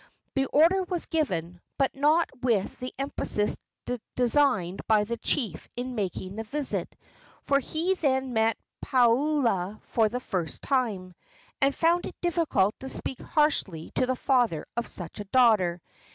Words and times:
The 0.33 0.47
order 0.47 0.81
was 0.81 1.05
given, 1.05 1.61
but 1.77 1.93
not 1.95 2.27
with 2.41 2.79
the 2.79 2.91
emphasis 2.97 3.55
designed 4.15 4.81
by 4.87 5.03
the 5.03 5.17
chief 5.17 5.69
in 5.75 5.93
making 5.93 6.37
the 6.37 6.43
visit, 6.43 6.95
for 7.43 7.59
he 7.59 7.93
then 7.93 8.33
met 8.33 8.57
Palua 8.83 9.79
for 9.83 10.09
the 10.09 10.19
first 10.19 10.63
time, 10.63 11.13
and 11.61 11.75
found 11.75 12.07
it 12.07 12.19
difficult 12.19 12.73
to 12.79 12.89
speak 12.89 13.19
harshly 13.19 13.91
to 13.93 14.07
the 14.07 14.15
father 14.15 14.65
of 14.75 14.87
such 14.87 15.19
a 15.19 15.25
daughter. 15.25 15.79